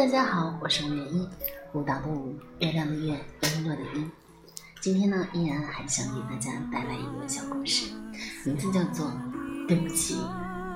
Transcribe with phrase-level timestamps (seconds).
[0.00, 1.28] 大家好，我是吴月一，
[1.74, 4.02] 舞蹈的舞，月亮的月，璎珞的璎。
[4.80, 7.92] 今天呢，依然还想给大家带来一个小故事，
[8.46, 9.08] 名字叫做
[9.68, 10.16] 《对不起，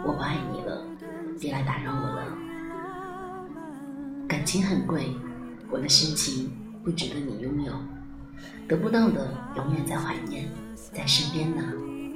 [0.05, 0.85] 我不爱你了，
[1.41, 2.37] 别来打扰我了》。
[4.29, 5.09] 感情很贵，
[5.71, 6.53] 我的深情
[6.85, 7.73] 不值得你拥有，
[8.69, 10.47] 得不到的永远在怀念，
[10.93, 11.63] 在身边的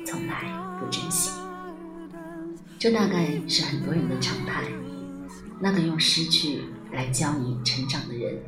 [0.04, 0.45] 从来
[0.79, 1.40] 不珍惜。
[2.78, 4.64] 这大概是很多人的常态。
[5.60, 8.41] 那个用失去来教你成长的人，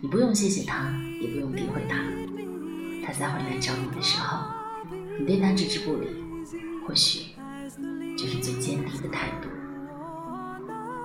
[0.00, 1.96] 你不用谢谢他，也不用诋毁他。
[3.04, 4.46] 他再回来找你的时候，
[5.18, 6.08] 你对他置之不理，
[6.86, 7.32] 或许
[8.16, 9.48] 就是最坚定的态度。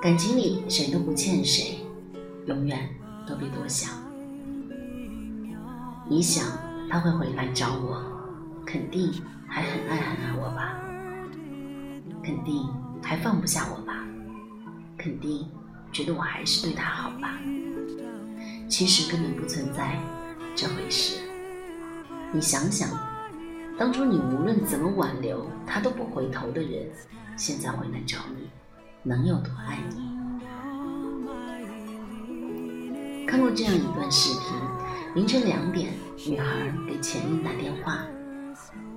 [0.01, 1.77] 感情里谁都不欠谁，
[2.47, 2.89] 永远
[3.27, 3.89] 都别多想。
[6.09, 6.45] 你想
[6.89, 8.03] 他会回来找我，
[8.65, 9.13] 肯定
[9.47, 10.77] 还很爱很爱我吧？
[12.23, 12.67] 肯定
[13.01, 14.05] 还放不下我吧？
[14.97, 15.47] 肯定
[15.91, 17.37] 觉得我还是对他好吧？
[18.69, 19.99] 其实根本不存在
[20.55, 21.19] 这回事。
[22.31, 22.89] 你想想，
[23.77, 26.89] 当初你无论怎么挽留，他都不回头的人，
[27.35, 28.49] 现在回来找你，
[29.03, 30.11] 能有多爱你？
[33.27, 34.43] 看过这样一段视频：
[35.15, 35.93] 凌晨两点，
[36.27, 38.05] 女孩给前任打电话，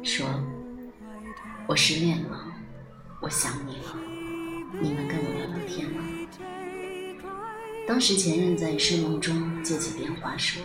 [0.02, 0.26] 说
[1.66, 2.38] ：“我失恋了，
[3.20, 3.96] 我想你了，
[4.80, 6.04] 你能跟我聊聊天吗？”
[7.86, 10.62] 当时前任在睡梦中接起电话说：“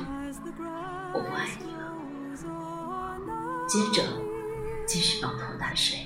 [1.14, 1.80] 我不爱你了。”
[3.67, 4.02] 接着
[4.88, 6.00] 继续抱头大睡。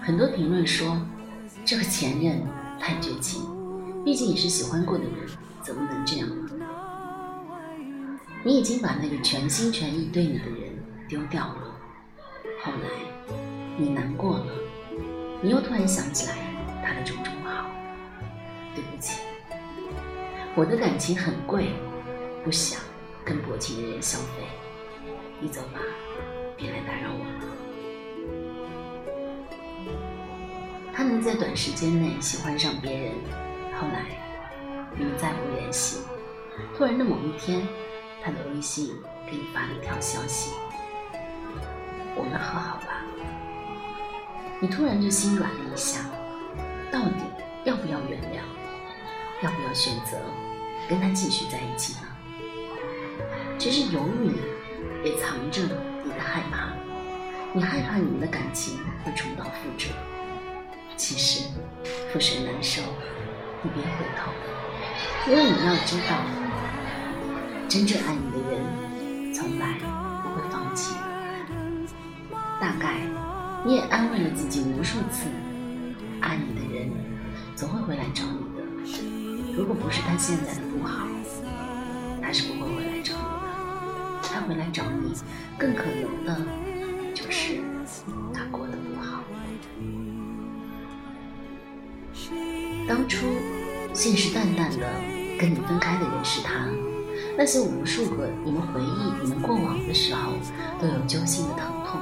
[0.00, 1.00] 很多评论说，
[1.64, 2.42] 这个前任
[2.78, 3.42] 太绝情，
[4.04, 5.14] 毕竟也是喜欢过的人，
[5.62, 6.50] 怎么能这样呢？
[8.44, 11.76] 你已经把那个全心全意对你的人丢掉了，
[12.62, 12.88] 后来
[13.78, 14.46] 你难过了，
[15.40, 16.36] 你又突然想起来
[16.84, 17.70] 他的种种好，
[18.74, 19.20] 对不起，
[20.54, 21.72] 我的感情很贵，
[22.44, 22.78] 不想
[23.24, 24.44] 跟薄情的人消费，
[25.40, 25.80] 你走吧。
[26.58, 27.44] 别来打扰我了。
[30.92, 33.14] 他能在短时间内喜欢上别人，
[33.80, 34.04] 后来
[34.94, 36.02] 你们再无联系。
[36.76, 37.66] 突然的某一天，
[38.22, 38.94] 他的微信
[39.26, 40.52] 给你发了一条消息
[42.14, 43.02] ：“我们和好吧。”
[44.60, 46.00] 你突然就心软了一下，
[46.90, 47.24] 到底
[47.64, 48.42] 要不要原谅？
[49.42, 50.18] 要不要选择
[50.88, 52.00] 跟他继续在一起呢？
[53.58, 54.36] 其实犹豫
[55.04, 55.62] 也藏着。
[56.04, 56.72] 你的害怕，
[57.52, 59.88] 你害怕你们的感情会重蹈覆辙。
[60.96, 61.48] 其实，
[62.12, 62.82] 覆水难收，
[63.62, 64.32] 你别回头，
[65.30, 66.18] 因为你要知道，
[67.68, 69.78] 真正爱你的人从来
[70.24, 70.96] 不会放弃。
[72.60, 72.96] 大概
[73.64, 75.28] 你也安慰了自己无数次，
[76.20, 76.90] 爱你的人
[77.54, 78.51] 总会回来找你。
[79.54, 81.06] 如果不是他现在的不好，
[82.22, 83.42] 他是不会回来找你的。
[84.22, 85.12] 他回来找你，
[85.58, 86.36] 更可能的
[87.14, 87.60] 就是
[88.32, 89.22] 他过得不好。
[92.88, 93.26] 当初
[93.92, 94.88] 信誓旦旦的
[95.38, 96.66] 跟你分开的人是他，
[97.36, 100.32] 那些无数个你们回忆你们过往的时候
[100.80, 102.00] 都有揪心的疼痛，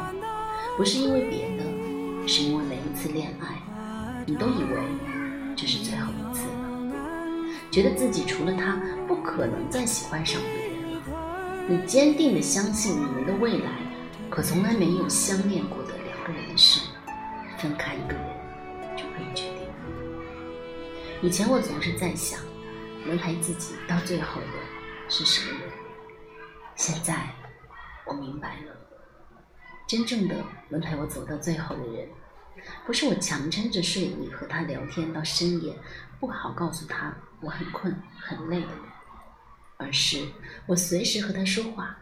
[0.77, 1.65] 不是因为别的，
[2.29, 3.61] 是因为每一次恋爱，
[4.25, 4.81] 你都以为
[5.57, 5.90] 这是最，
[7.71, 11.67] 觉得自己除了他不可能再喜欢上别人了。
[11.69, 13.71] 你坚定的相信你们的未来，
[14.29, 16.81] 可从来没有相恋过的两个人的事，
[17.59, 18.25] 分开一个人
[18.97, 19.69] 就可以决定。
[21.23, 22.41] 以前我总是在想，
[23.07, 24.47] 能陪自己到最后的
[25.09, 25.71] 是什么人？
[26.75, 27.15] 现在
[28.07, 28.75] 我明白了，
[29.87, 30.35] 真正的
[30.69, 32.09] 能陪我走到最后的人，
[32.85, 35.77] 不是我强撑着睡意和他聊天到深夜，
[36.19, 38.79] 不好告诉他我很困很累的人。
[39.77, 40.29] 而是
[40.67, 41.97] 我随时和他说话，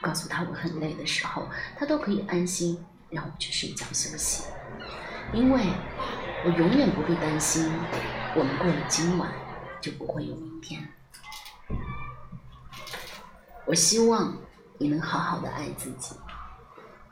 [0.00, 1.46] 告诉他我很累的时候，
[1.78, 4.44] 他都可以安心让我去睡觉休息，
[5.34, 5.62] 因为
[6.46, 7.70] 我永远不必担心
[8.34, 9.30] 我们过了今晚
[9.78, 10.88] 就不会有明天。
[13.66, 14.34] 我希望
[14.78, 16.16] 你能好好的爱自己，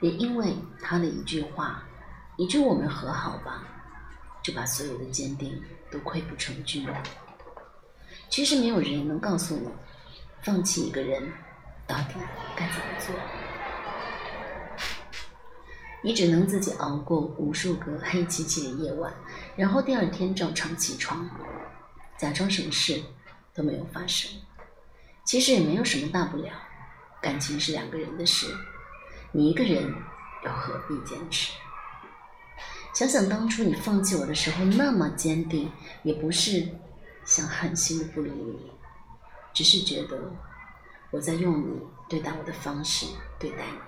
[0.01, 1.83] 别因为他的一句话，
[2.39, 3.65] 一句“我们和好吧”，
[4.43, 6.89] 就把所有的坚定都溃不成军。
[8.35, 9.69] 其实没有人能告诉你，
[10.43, 11.23] 放弃一个人
[11.87, 12.15] 到底
[12.57, 13.15] 该怎么做。
[16.03, 19.15] 你只能自己熬过无数个黑漆漆的夜晚，
[19.55, 21.31] 然后第二天照常起床，
[22.19, 23.01] 假装什么事
[23.55, 24.29] 都没有发生。
[25.25, 26.51] 其实也没有什么大不了，
[27.23, 28.49] 感情是两个人的事，
[29.31, 29.81] 你一个人
[30.45, 31.53] 又何必坚持？
[32.93, 35.71] 想想当初你放弃我的时候那么坚定，
[36.03, 36.69] 也不是。
[37.25, 38.73] 想狠心的不理你，
[39.53, 40.33] 只是觉得
[41.11, 43.07] 我在用你对待我的方式
[43.39, 43.79] 对待你。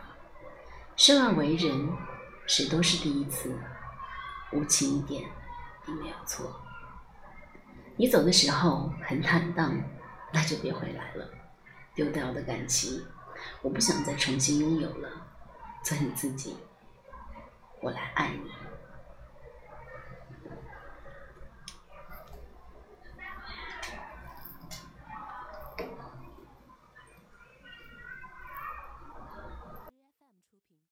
[0.97, 1.91] 生而为人，
[2.47, 3.55] 谁都是第一次，
[4.53, 5.29] 无情一点
[5.85, 6.61] 并没有错。
[7.97, 9.79] 你走的时候很坦荡，
[10.33, 11.29] 那就别回来了。
[11.95, 13.05] 丢掉的感情，
[13.63, 15.11] 我不想再重新拥有了。
[15.83, 16.57] 做你自己，
[17.81, 18.51] 我来爱你。